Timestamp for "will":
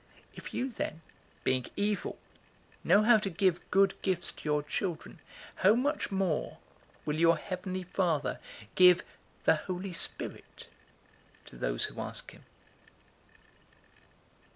7.05-7.17